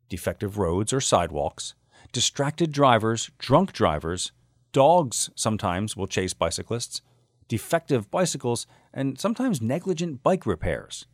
Defective 0.08 0.56
roads 0.56 0.94
or 0.94 1.00
sidewalks. 1.00 1.74
Distracted 2.10 2.72
drivers, 2.72 3.30
drunk 3.38 3.72
drivers. 3.72 4.32
Dogs 4.72 5.30
sometimes 5.34 5.96
will 5.96 6.06
chase 6.06 6.34
bicyclists. 6.34 7.02
Defective 7.48 8.10
bicycles, 8.10 8.66
and 8.94 9.20
sometimes 9.20 9.60
negligent 9.60 10.22
bike 10.22 10.46
repairs. 10.46 11.06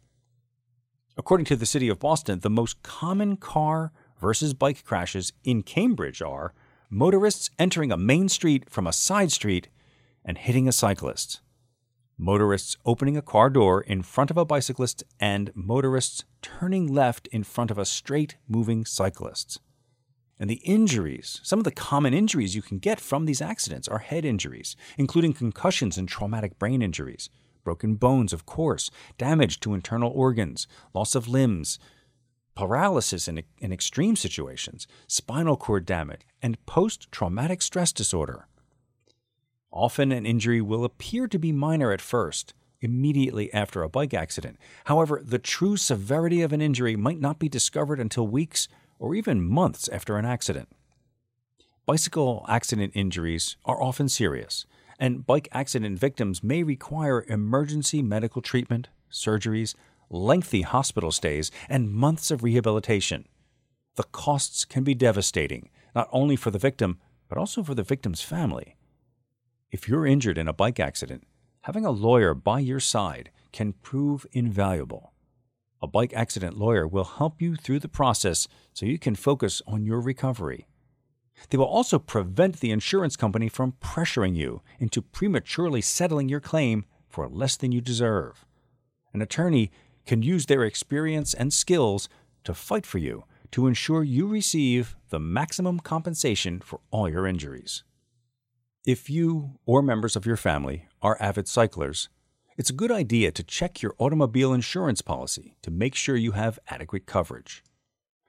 According 1.16 1.46
to 1.46 1.56
the 1.56 1.66
City 1.66 1.88
of 1.88 1.98
Boston, 1.98 2.40
the 2.40 2.50
most 2.50 2.80
common 2.82 3.36
car 3.36 3.92
versus 4.20 4.54
bike 4.54 4.84
crashes 4.84 5.32
in 5.42 5.64
Cambridge 5.64 6.22
are 6.22 6.54
motorists 6.90 7.50
entering 7.58 7.90
a 7.90 7.96
main 7.96 8.28
street 8.28 8.70
from 8.70 8.86
a 8.86 8.92
side 8.92 9.32
street 9.32 9.68
and 10.24 10.38
hitting 10.38 10.68
a 10.68 10.72
cyclist, 10.72 11.40
motorists 12.16 12.76
opening 12.86 13.16
a 13.16 13.22
car 13.22 13.50
door 13.50 13.80
in 13.80 14.02
front 14.02 14.30
of 14.30 14.36
a 14.36 14.44
bicyclist, 14.44 15.02
and 15.18 15.50
motorists 15.54 16.24
turning 16.42 16.86
left 16.86 17.26
in 17.28 17.42
front 17.42 17.70
of 17.70 17.78
a 17.78 17.84
straight 17.84 18.36
moving 18.46 18.84
cyclist. 18.84 19.60
And 20.40 20.48
the 20.48 20.62
injuries, 20.64 21.40
some 21.42 21.58
of 21.58 21.64
the 21.64 21.70
common 21.70 22.14
injuries 22.14 22.54
you 22.54 22.62
can 22.62 22.78
get 22.78 23.00
from 23.00 23.26
these 23.26 23.42
accidents 23.42 23.88
are 23.88 23.98
head 23.98 24.24
injuries, 24.24 24.76
including 24.96 25.32
concussions 25.32 25.98
and 25.98 26.08
traumatic 26.08 26.58
brain 26.58 26.80
injuries, 26.80 27.28
broken 27.64 27.96
bones, 27.96 28.32
of 28.32 28.46
course, 28.46 28.90
damage 29.18 29.58
to 29.60 29.74
internal 29.74 30.12
organs, 30.14 30.66
loss 30.94 31.14
of 31.14 31.28
limbs, 31.28 31.78
paralysis 32.54 33.28
in, 33.28 33.42
in 33.58 33.72
extreme 33.72 34.16
situations, 34.16 34.86
spinal 35.06 35.56
cord 35.56 35.84
damage, 35.84 36.22
and 36.40 36.64
post 36.66 37.10
traumatic 37.10 37.60
stress 37.62 37.92
disorder. 37.92 38.46
Often 39.70 40.12
an 40.12 40.24
injury 40.24 40.60
will 40.60 40.84
appear 40.84 41.28
to 41.28 41.38
be 41.38 41.52
minor 41.52 41.92
at 41.92 42.00
first, 42.00 42.54
immediately 42.80 43.52
after 43.52 43.82
a 43.82 43.88
bike 43.88 44.14
accident. 44.14 44.56
However, 44.84 45.20
the 45.24 45.38
true 45.38 45.76
severity 45.76 46.42
of 46.42 46.52
an 46.52 46.60
injury 46.60 46.96
might 46.96 47.20
not 47.20 47.38
be 47.38 47.48
discovered 47.48 48.00
until 48.00 48.26
weeks 48.26 48.68
or 48.98 49.14
even 49.14 49.46
months 49.46 49.88
after 49.88 50.16
an 50.16 50.24
accident. 50.24 50.68
Bicycle 51.86 52.44
accident 52.48 52.92
injuries 52.94 53.56
are 53.64 53.82
often 53.82 54.08
serious, 54.08 54.66
and 54.98 55.26
bike 55.26 55.48
accident 55.52 55.98
victims 55.98 56.42
may 56.42 56.62
require 56.62 57.24
emergency 57.28 58.02
medical 58.02 58.42
treatment, 58.42 58.88
surgeries, 59.10 59.74
lengthy 60.10 60.62
hospital 60.62 61.10
stays, 61.10 61.50
and 61.68 61.92
months 61.92 62.30
of 62.30 62.42
rehabilitation. 62.42 63.26
The 63.96 64.04
costs 64.04 64.64
can 64.64 64.84
be 64.84 64.94
devastating, 64.94 65.70
not 65.94 66.08
only 66.12 66.36
for 66.36 66.50
the 66.50 66.58
victim, 66.58 66.98
but 67.28 67.38
also 67.38 67.62
for 67.62 67.74
the 67.74 67.82
victim's 67.82 68.22
family. 68.22 68.76
If 69.70 69.88
you're 69.88 70.06
injured 70.06 70.38
in 70.38 70.48
a 70.48 70.52
bike 70.52 70.80
accident, 70.80 71.24
having 71.62 71.84
a 71.84 71.90
lawyer 71.90 72.34
by 72.34 72.60
your 72.60 72.80
side 72.80 73.30
can 73.52 73.72
prove 73.72 74.26
invaluable. 74.32 75.12
A 75.80 75.86
bike 75.86 76.12
accident 76.12 76.58
lawyer 76.58 76.86
will 76.86 77.04
help 77.04 77.40
you 77.40 77.54
through 77.54 77.78
the 77.78 77.88
process 77.88 78.48
so 78.72 78.86
you 78.86 78.98
can 78.98 79.14
focus 79.14 79.62
on 79.66 79.84
your 79.84 80.00
recovery. 80.00 80.66
They 81.50 81.58
will 81.58 81.66
also 81.66 81.98
prevent 81.98 82.60
the 82.60 82.72
insurance 82.72 83.16
company 83.16 83.48
from 83.48 83.74
pressuring 83.80 84.34
you 84.34 84.62
into 84.80 85.00
prematurely 85.00 85.80
settling 85.80 86.28
your 86.28 86.40
claim 86.40 86.84
for 87.08 87.28
less 87.28 87.56
than 87.56 87.70
you 87.70 87.80
deserve. 87.80 88.44
An 89.14 89.22
attorney 89.22 89.70
can 90.04 90.22
use 90.22 90.46
their 90.46 90.64
experience 90.64 91.34
and 91.34 91.52
skills 91.52 92.08
to 92.44 92.54
fight 92.54 92.84
for 92.84 92.98
you 92.98 93.24
to 93.52 93.66
ensure 93.66 94.02
you 94.02 94.26
receive 94.26 94.96
the 95.10 95.20
maximum 95.20 95.80
compensation 95.80 96.60
for 96.60 96.80
all 96.90 97.08
your 97.08 97.26
injuries. 97.26 97.84
If 98.84 99.08
you 99.08 99.58
or 99.64 99.82
members 99.82 100.16
of 100.16 100.26
your 100.26 100.36
family 100.36 100.86
are 101.02 101.16
avid 101.20 101.46
cyclers, 101.46 102.08
it's 102.58 102.70
a 102.70 102.74
good 102.74 102.90
idea 102.90 103.30
to 103.30 103.44
check 103.44 103.82
your 103.82 103.94
automobile 103.98 104.52
insurance 104.52 105.00
policy 105.00 105.54
to 105.62 105.70
make 105.70 105.94
sure 105.94 106.16
you 106.16 106.32
have 106.32 106.58
adequate 106.66 107.06
coverage. 107.06 107.62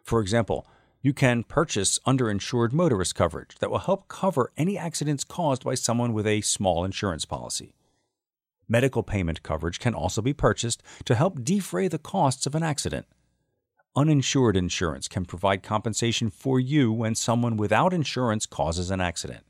For 0.04 0.22
example, 0.22 0.68
you 1.02 1.14
can 1.14 1.44
purchase 1.44 1.98
underinsured 2.06 2.72
motorist 2.72 3.16
coverage 3.16 3.56
that 3.60 3.72
will 3.72 3.80
help 3.80 4.08
cover 4.08 4.52
any 4.56 4.78
accidents 4.78 5.24
caused 5.24 5.64
by 5.64 5.74
someone 5.74 6.14
with 6.14 6.28
a 6.28 6.42
small 6.42 6.86
insurance 6.86 7.26
policy. 7.26 7.74
Medical 8.68 9.02
payment 9.02 9.42
coverage 9.42 9.80
can 9.80 9.96
also 9.96 10.22
be 10.22 10.34
purchased 10.34 10.84
to 11.06 11.16
help 11.16 11.44
defray 11.44 11.88
the 11.88 11.98
costs 11.98 12.46
of 12.46 12.54
an 12.54 12.62
accident. 12.62 13.08
Uninsured 13.96 14.56
insurance 14.56 15.08
can 15.08 15.26
provide 15.26 15.64
compensation 15.64 16.30
for 16.30 16.60
you 16.60 16.92
when 16.92 17.16
someone 17.16 17.58
without 17.58 17.94
insurance 17.94 18.46
causes 18.46 18.92
an 18.92 19.02
accident. 19.02 19.44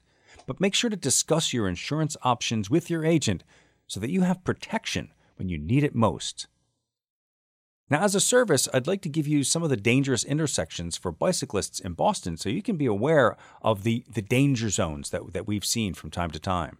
But 0.47 0.61
make 0.61 0.73
sure 0.73 0.89
to 0.89 0.95
discuss 0.95 1.51
your 1.51 1.67
insurance 1.67 2.15
options 2.23 2.69
with 2.69 2.89
your 2.89 3.03
agent 3.03 3.43
so 3.89 3.99
that 3.99 4.11
you 4.11 4.21
have 4.21 4.45
protection 4.45 5.11
when 5.35 5.49
you 5.49 5.57
need 5.57 5.83
it 5.83 5.93
most. 5.93 6.47
Now, 7.89 8.03
as 8.03 8.13
a 8.13 8.21
service, 8.21 8.69
I'd 8.71 8.85
like 8.85 9.01
to 9.01 9.09
give 9.09 9.27
you 9.27 9.43
some 9.43 9.63
of 9.63 9.71
the 9.71 9.75
dangerous 9.75 10.23
intersections 10.23 10.95
for 10.95 11.11
bicyclists 11.11 11.79
in 11.79 11.93
Boston 11.93 12.37
so 12.37 12.47
you 12.47 12.61
can 12.61 12.77
be 12.77 12.85
aware 12.85 13.35
of 13.63 13.83
the, 13.83 14.05
the 14.07 14.21
danger 14.21 14.69
zones 14.69 15.09
that, 15.09 15.33
that 15.33 15.47
we've 15.47 15.65
seen 15.65 15.95
from 15.95 16.11
time 16.11 16.29
to 16.31 16.39
time. 16.39 16.77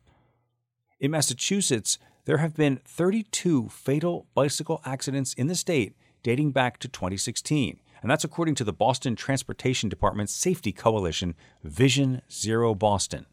In 0.99 1.09
Massachusetts, 1.09 1.97
there 2.25 2.37
have 2.37 2.55
been 2.55 2.79
32 2.85 3.69
fatal 3.69 4.27
bicycle 4.35 4.81
accidents 4.85 5.33
in 5.33 5.47
the 5.47 5.55
state 5.55 5.95
dating 6.21 6.51
back 6.51 6.77
to 6.77 6.87
2016, 6.87 7.79
and 8.03 8.11
that's 8.11 8.23
according 8.23 8.53
to 8.55 8.63
the 8.63 8.73
Boston 8.73 9.15
Transportation 9.15 9.89
Department's 9.89 10.33
safety 10.33 10.71
coalition, 10.71 11.33
Vision 11.63 12.21
Zero 12.31 12.75
Boston. 12.75 13.25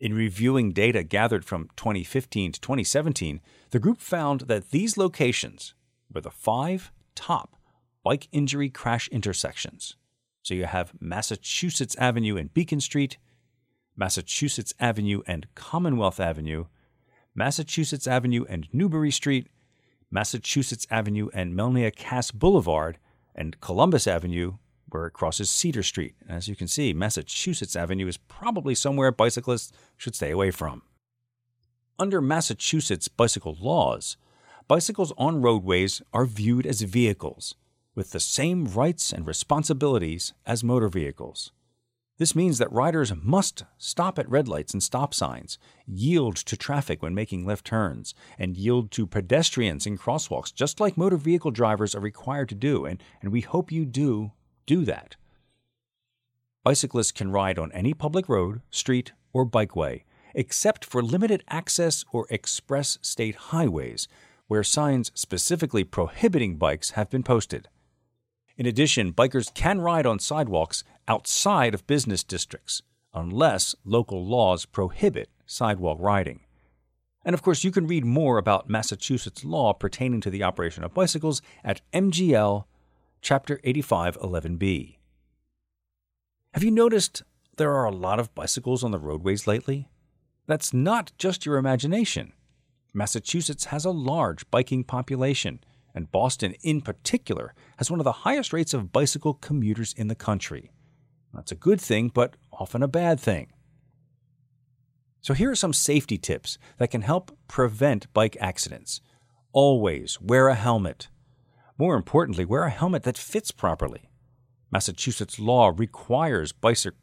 In 0.00 0.14
reviewing 0.14 0.72
data 0.72 1.02
gathered 1.02 1.44
from 1.44 1.70
2015 1.76 2.52
to 2.52 2.60
2017, 2.60 3.40
the 3.70 3.80
group 3.80 4.00
found 4.00 4.42
that 4.42 4.70
these 4.70 4.96
locations 4.96 5.74
were 6.12 6.20
the 6.20 6.30
five 6.30 6.92
top 7.16 7.56
bike 8.04 8.28
injury 8.30 8.70
crash 8.70 9.08
intersections. 9.08 9.96
So 10.42 10.54
you 10.54 10.66
have 10.66 10.92
Massachusetts 11.00 11.96
Avenue 11.98 12.36
and 12.36 12.54
Beacon 12.54 12.80
Street, 12.80 13.18
Massachusetts 13.96 14.72
Avenue 14.78 15.22
and 15.26 15.52
Commonwealth 15.56 16.20
Avenue, 16.20 16.66
Massachusetts 17.34 18.06
Avenue 18.06 18.44
and 18.48 18.68
Newbury 18.72 19.10
Street, 19.10 19.48
Massachusetts 20.12 20.86
Avenue 20.90 21.28
and 21.34 21.54
Melnia 21.54 21.94
Cass 21.94 22.30
Boulevard, 22.30 22.98
and 23.34 23.60
Columbus 23.60 24.06
Avenue 24.06 24.54
where 24.90 25.06
it 25.06 25.12
crosses 25.12 25.50
Cedar 25.50 25.82
Street. 25.82 26.14
And 26.22 26.36
As 26.36 26.48
you 26.48 26.56
can 26.56 26.68
see, 26.68 26.92
Massachusetts 26.92 27.76
Avenue 27.76 28.06
is 28.06 28.16
probably 28.16 28.74
somewhere 28.74 29.12
bicyclists 29.12 29.72
should 29.96 30.14
stay 30.14 30.30
away 30.30 30.50
from. 30.50 30.82
Under 31.98 32.20
Massachusetts 32.20 33.08
bicycle 33.08 33.56
laws, 33.60 34.16
bicycles 34.68 35.12
on 35.18 35.42
roadways 35.42 36.00
are 36.12 36.26
viewed 36.26 36.66
as 36.66 36.82
vehicles 36.82 37.54
with 37.94 38.12
the 38.12 38.20
same 38.20 38.64
rights 38.64 39.12
and 39.12 39.26
responsibilities 39.26 40.32
as 40.46 40.62
motor 40.62 40.88
vehicles. 40.88 41.50
This 42.18 42.34
means 42.34 42.58
that 42.58 42.72
riders 42.72 43.12
must 43.22 43.64
stop 43.76 44.18
at 44.18 44.28
red 44.28 44.48
lights 44.48 44.72
and 44.72 44.82
stop 44.82 45.14
signs, 45.14 45.56
yield 45.86 46.34
to 46.36 46.56
traffic 46.56 47.00
when 47.00 47.14
making 47.14 47.46
left 47.46 47.64
turns, 47.64 48.12
and 48.36 48.56
yield 48.56 48.90
to 48.92 49.06
pedestrians 49.06 49.86
in 49.86 49.96
crosswalks, 49.96 50.52
just 50.52 50.80
like 50.80 50.96
motor 50.96 51.16
vehicle 51.16 51.52
drivers 51.52 51.94
are 51.94 52.00
required 52.00 52.48
to 52.48 52.56
do, 52.56 52.84
and, 52.84 53.02
and 53.22 53.30
we 53.30 53.40
hope 53.40 53.70
you 53.70 53.84
do 53.84 54.32
do 54.68 54.84
that. 54.84 55.16
Bicyclists 56.62 57.12
can 57.12 57.32
ride 57.32 57.58
on 57.58 57.72
any 57.72 57.94
public 57.94 58.28
road, 58.28 58.60
street, 58.70 59.12
or 59.32 59.46
bikeway, 59.46 60.02
except 60.34 60.84
for 60.84 61.02
limited 61.02 61.42
access 61.48 62.04
or 62.12 62.26
express 62.28 62.98
state 63.00 63.34
highways, 63.50 64.06
where 64.46 64.62
signs 64.62 65.10
specifically 65.14 65.84
prohibiting 65.84 66.56
bikes 66.56 66.90
have 66.90 67.08
been 67.08 67.22
posted. 67.22 67.68
In 68.58 68.66
addition, 68.66 69.14
bikers 69.14 69.52
can 69.54 69.80
ride 69.80 70.04
on 70.04 70.18
sidewalks 70.18 70.84
outside 71.06 71.72
of 71.72 71.86
business 71.86 72.22
districts, 72.22 72.82
unless 73.14 73.74
local 73.84 74.22
laws 74.26 74.66
prohibit 74.66 75.30
sidewalk 75.46 75.96
riding. 75.98 76.40
And 77.24 77.32
of 77.32 77.42
course, 77.42 77.64
you 77.64 77.70
can 77.70 77.86
read 77.86 78.04
more 78.04 78.36
about 78.36 78.68
Massachusetts 78.68 79.44
law 79.44 79.72
pertaining 79.72 80.20
to 80.20 80.30
the 80.30 80.42
operation 80.42 80.84
of 80.84 80.92
bicycles 80.92 81.40
at 81.64 81.80
MGL 81.94 82.64
Chapter 83.20 83.60
85 83.64 84.16
11b. 84.20 84.96
Have 86.54 86.62
you 86.62 86.70
noticed 86.70 87.24
there 87.56 87.74
are 87.74 87.84
a 87.84 87.90
lot 87.90 88.20
of 88.20 88.34
bicycles 88.34 88.84
on 88.84 88.92
the 88.92 88.98
roadways 88.98 89.46
lately? 89.46 89.88
That's 90.46 90.72
not 90.72 91.12
just 91.18 91.44
your 91.44 91.56
imagination. 91.56 92.32
Massachusetts 92.94 93.66
has 93.66 93.84
a 93.84 93.90
large 93.90 94.48
biking 94.50 94.84
population, 94.84 95.60
and 95.94 96.12
Boston, 96.12 96.54
in 96.62 96.80
particular, 96.80 97.54
has 97.76 97.90
one 97.90 98.00
of 98.00 98.04
the 98.04 98.22
highest 98.22 98.52
rates 98.52 98.72
of 98.72 98.92
bicycle 98.92 99.34
commuters 99.34 99.92
in 99.94 100.06
the 100.06 100.14
country. 100.14 100.70
That's 101.34 101.52
a 101.52 101.56
good 101.56 101.80
thing, 101.80 102.10
but 102.14 102.36
often 102.52 102.82
a 102.82 102.88
bad 102.88 103.20
thing. 103.20 103.52
So, 105.20 105.34
here 105.34 105.50
are 105.50 105.56
some 105.56 105.72
safety 105.72 106.18
tips 106.18 106.56
that 106.78 106.92
can 106.92 107.02
help 107.02 107.36
prevent 107.48 108.10
bike 108.14 108.36
accidents. 108.40 109.00
Always 109.52 110.20
wear 110.20 110.48
a 110.48 110.54
helmet. 110.54 111.08
More 111.78 111.94
importantly, 111.94 112.44
wear 112.44 112.64
a 112.64 112.70
helmet 112.70 113.04
that 113.04 113.16
fits 113.16 113.50
properly. 113.50 114.10
Massachusetts 114.70 115.38
law 115.38 115.72
requires 115.74 116.52
bicycle 116.52 116.98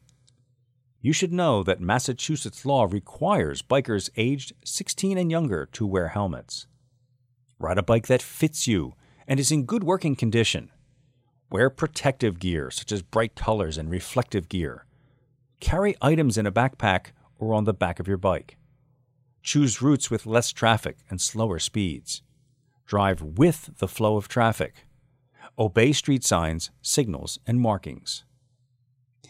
you 1.06 1.12
should 1.12 1.32
know 1.32 1.62
that 1.62 1.80
Massachusetts 1.80 2.66
law 2.66 2.88
requires 2.90 3.62
bikers 3.62 4.10
aged 4.16 4.54
16 4.64 5.16
and 5.16 5.30
younger 5.30 5.66
to 5.66 5.86
wear 5.86 6.08
helmets. 6.08 6.66
Ride 7.60 7.78
a 7.78 7.82
bike 7.84 8.08
that 8.08 8.20
fits 8.20 8.66
you 8.66 8.94
and 9.28 9.38
is 9.38 9.52
in 9.52 9.66
good 9.66 9.84
working 9.84 10.16
condition. 10.16 10.68
Wear 11.48 11.70
protective 11.70 12.40
gear 12.40 12.72
such 12.72 12.90
as 12.90 13.02
bright 13.02 13.36
colors 13.36 13.78
and 13.78 13.88
reflective 13.88 14.48
gear. 14.48 14.84
Carry 15.60 15.94
items 16.02 16.36
in 16.36 16.44
a 16.44 16.50
backpack 16.50 17.12
or 17.38 17.54
on 17.54 17.62
the 17.62 17.72
back 17.72 18.00
of 18.00 18.08
your 18.08 18.16
bike. 18.16 18.56
Choose 19.44 19.80
routes 19.80 20.10
with 20.10 20.26
less 20.26 20.50
traffic 20.50 20.96
and 21.08 21.20
slower 21.20 21.60
speeds. 21.60 22.22
Drive 22.86 23.20
with 23.20 23.70
the 23.78 23.88
flow 23.88 24.16
of 24.16 24.28
traffic. 24.28 24.86
Obey 25.58 25.92
street 25.92 26.24
signs, 26.24 26.70
signals, 26.82 27.38
and 27.46 27.60
markings. 27.60 28.24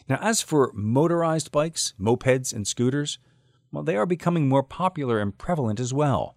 Now, 0.08 0.18
as 0.20 0.42
for 0.42 0.70
motorized 0.74 1.50
bikes, 1.50 1.94
mopeds, 1.98 2.52
and 2.52 2.66
scooters, 2.66 3.18
well, 3.72 3.82
they 3.82 3.96
are 3.96 4.06
becoming 4.06 4.48
more 4.48 4.62
popular 4.62 5.18
and 5.18 5.36
prevalent 5.36 5.80
as 5.80 5.92
well. 5.92 6.36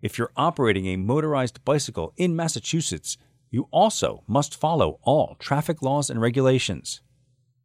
If 0.00 0.16
you're 0.16 0.32
operating 0.36 0.86
a 0.86 0.96
motorized 0.96 1.64
bicycle 1.64 2.12
in 2.16 2.36
Massachusetts, 2.36 3.18
you 3.50 3.68
also 3.70 4.22
must 4.26 4.54
follow 4.54 4.98
all 5.02 5.36
traffic 5.38 5.82
laws 5.82 6.08
and 6.08 6.20
regulations. 6.20 7.00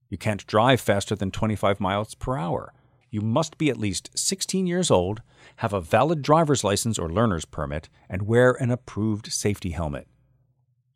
You 0.09 0.17
can't 0.17 0.45
drive 0.47 0.81
faster 0.81 1.15
than 1.15 1.31
25 1.31 1.79
miles 1.79 2.15
per 2.15 2.37
hour. 2.37 2.73
You 3.13 3.21
must 3.21 3.59
be 3.59 3.69
at 3.69 3.77
least 3.77 4.09
16 4.15 4.65
years 4.65 4.89
old, 4.89 5.21
have 5.57 5.71
a 5.71 5.79
valid 5.79 6.23
driver's 6.23 6.63
license 6.63 6.97
or 6.97 7.11
learner's 7.11 7.45
permit, 7.45 7.87
and 8.09 8.23
wear 8.23 8.53
an 8.53 8.71
approved 8.71 9.31
safety 9.31 9.69
helmet. 9.69 10.07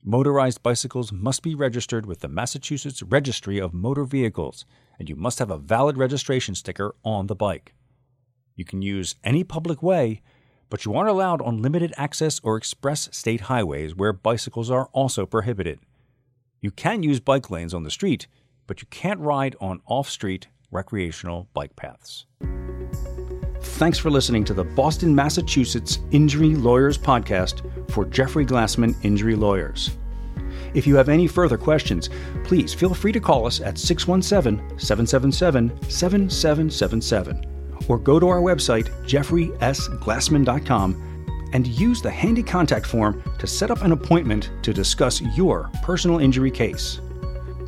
Motorized 0.04 0.64
bicycles 0.64 1.12
must 1.12 1.44
be 1.44 1.54
registered 1.54 2.08
with 2.08 2.22
the 2.22 2.28
Massachusetts 2.28 3.04
Registry 3.04 3.60
of 3.60 3.72
Motor 3.72 4.04
Vehicles, 4.04 4.66
and 4.98 5.08
you 5.08 5.16
must 5.16 5.38
have 5.38 5.52
a 5.52 5.60
valid 5.60 5.96
registration 5.96 6.56
sticker 6.56 6.96
on 7.06 7.28
the 7.28 7.36
bike. 7.36 7.76
You 8.56 8.66
can 8.66 8.82
use 8.82 9.14
any 9.24 9.44
public 9.44 9.84
way, 9.84 10.24
but 10.72 10.86
you 10.86 10.96
aren't 10.96 11.12
allowed 11.12 11.44
on 11.44 11.62
limited 11.62 11.94
access 11.98 12.40
or 12.40 12.58
express 12.58 13.10
state 13.16 13.42
highways 13.42 13.94
where 13.94 14.12
bicycles 14.12 14.72
are 14.72 14.90
also 14.92 15.28
prohibited. 15.28 15.82
You 16.62 16.72
can 16.72 17.04
use 17.04 17.20
bike 17.20 17.52
lanes 17.52 17.76
on 17.76 17.84
the 17.84 17.92
street, 17.92 18.26
but 18.66 18.82
you 18.82 18.88
can't 18.90 19.20
ride 19.20 19.56
on 19.62 19.82
off 19.86 20.10
street 20.10 20.48
recreational 20.72 21.48
bike 21.54 21.76
paths. 21.76 22.26
Thanks 23.62 23.98
for 23.98 24.10
listening 24.10 24.44
to 24.46 24.54
the 24.54 24.64
Boston, 24.64 25.14
Massachusetts 25.14 26.00
Injury 26.12 26.56
Lawyers 26.56 26.98
Podcast 26.98 27.62
for 27.92 28.06
Jeffrey 28.06 28.46
Glassman 28.46 28.96
Injury 29.04 29.36
Lawyers. 29.36 29.92
If 30.74 30.88
you 30.88 30.96
have 30.96 31.10
any 31.10 31.28
further 31.28 31.58
questions, 31.58 32.10
please 32.44 32.74
feel 32.74 32.94
free 32.94 33.12
to 33.12 33.20
call 33.20 33.46
us 33.46 33.62
at 33.62 33.78
617 33.78 34.80
777 34.80 35.82
7777 35.90 37.46
or 37.88 37.98
go 37.98 38.20
to 38.20 38.28
our 38.28 38.42
website, 38.42 38.90
jeffreysglassman.com, 39.06 41.04
and 41.54 41.68
use 41.68 42.02
the 42.02 42.12
handy 42.12 42.44
contact 42.44 42.86
form 42.86 43.24
to 43.40 43.48
set 43.48 43.72
up 43.72 43.82
an 43.82 43.94
appointment 43.94 44.52
to 44.64 44.74
discuss 44.74 45.22
your 45.22 45.70
personal 45.82 46.20
injury 46.20 46.52
case. 46.52 47.00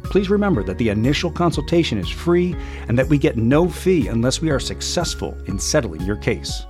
Please 0.10 0.30
remember 0.30 0.64
that 0.64 0.80
the 0.80 0.90
initial 0.90 1.32
consultation 1.32 2.00
is 2.00 2.10
free 2.10 2.56
and 2.88 2.98
that 2.98 3.08
we 3.08 3.18
get 3.18 3.38
no 3.38 3.70
fee 3.70 4.08
unless 4.08 4.42
we 4.42 4.50
are 4.50 4.60
successful 4.60 5.38
in 5.46 5.60
settling 5.60 6.02
your 6.02 6.16
case. 6.16 6.66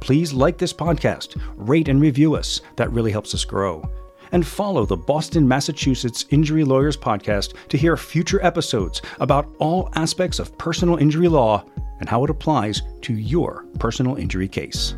Please 0.00 0.32
like 0.32 0.56
this 0.56 0.72
podcast, 0.72 1.38
rate 1.56 1.88
and 1.88 2.00
review 2.00 2.34
us. 2.34 2.62
That 2.76 2.90
really 2.90 3.12
helps 3.12 3.34
us 3.34 3.44
grow. 3.44 3.86
And 4.32 4.46
follow 4.46 4.86
the 4.86 4.96
Boston, 4.96 5.46
Massachusetts 5.46 6.24
Injury 6.30 6.64
Lawyers 6.64 6.96
podcast 6.96 7.54
to 7.68 7.76
hear 7.76 7.96
future 7.96 8.42
episodes 8.44 9.02
about 9.20 9.54
all 9.58 9.90
aspects 9.94 10.38
of 10.38 10.56
personal 10.56 10.96
injury 10.96 11.28
law 11.28 11.64
and 12.00 12.08
how 12.08 12.24
it 12.24 12.30
applies 12.30 12.80
to 13.02 13.14
your 13.14 13.66
personal 13.78 14.16
injury 14.16 14.48
case. 14.48 14.94